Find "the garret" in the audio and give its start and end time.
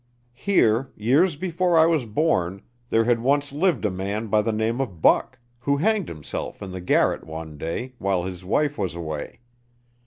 6.71-7.23